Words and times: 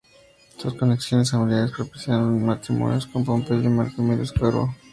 Sus 0.57 0.73
conexiones 0.73 1.29
familiares 1.29 1.69
propiciaron 1.73 2.33
sus 2.35 2.41
matrimonios 2.41 3.05
con 3.05 3.23
Pompeyo 3.23 3.61
y 3.61 3.69
Marco 3.69 4.01
Emilio 4.01 4.23
Escauro. 4.23 4.75